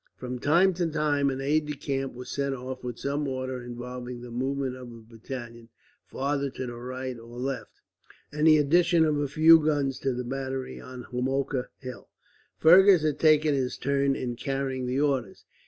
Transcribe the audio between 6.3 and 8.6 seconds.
to the right or left, and the